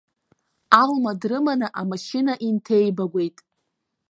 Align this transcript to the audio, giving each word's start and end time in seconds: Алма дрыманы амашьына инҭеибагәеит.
Алма 0.81 1.11
дрыманы 1.21 1.67
амашьына 1.81 2.33
инҭеибагәеит. 2.47 3.37